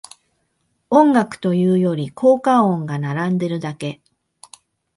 [0.89, 4.01] 音楽というより効果音が並んでるだけ